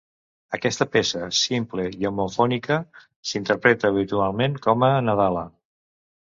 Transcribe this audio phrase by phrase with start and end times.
[0.57, 2.79] Aquesta peça, simple i homofònica,
[3.33, 5.47] s'interpreta habitualment com a nadala.